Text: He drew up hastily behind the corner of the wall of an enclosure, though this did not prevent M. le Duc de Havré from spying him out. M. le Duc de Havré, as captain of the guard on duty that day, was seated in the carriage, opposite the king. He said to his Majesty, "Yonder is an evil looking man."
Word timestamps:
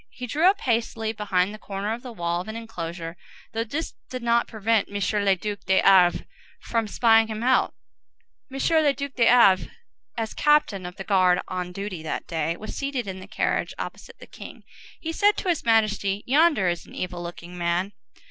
He 0.09 0.25
drew 0.25 0.47
up 0.49 0.61
hastily 0.61 1.11
behind 1.13 1.53
the 1.53 1.59
corner 1.59 1.93
of 1.93 2.01
the 2.01 2.11
wall 2.11 2.41
of 2.41 2.47
an 2.47 2.55
enclosure, 2.55 3.17
though 3.53 3.63
this 3.63 3.93
did 4.09 4.23
not 4.23 4.47
prevent 4.47 4.87
M. 4.87 4.95
le 5.23 5.35
Duc 5.35 5.59
de 5.67 5.79
Havré 5.79 6.25
from 6.59 6.87
spying 6.87 7.27
him 7.27 7.43
out. 7.43 7.75
M. 8.51 8.57
le 8.83 8.93
Duc 8.93 9.13
de 9.13 9.27
Havré, 9.27 9.69
as 10.17 10.33
captain 10.33 10.87
of 10.87 10.95
the 10.95 11.03
guard 11.03 11.39
on 11.47 11.71
duty 11.71 12.01
that 12.01 12.25
day, 12.25 12.57
was 12.57 12.75
seated 12.75 13.05
in 13.05 13.19
the 13.19 13.27
carriage, 13.27 13.75
opposite 13.77 14.17
the 14.17 14.25
king. 14.25 14.63
He 14.99 15.11
said 15.13 15.37
to 15.37 15.49
his 15.49 15.63
Majesty, 15.63 16.23
"Yonder 16.25 16.67
is 16.67 16.87
an 16.87 16.95
evil 16.95 17.21
looking 17.21 17.55
man." 17.55 17.93